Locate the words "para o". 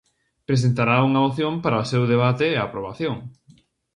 1.63-1.87